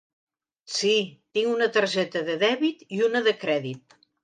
[0.75, 0.93] Sí,
[1.39, 3.99] tinc una targeta de dèbit i una de crèdit.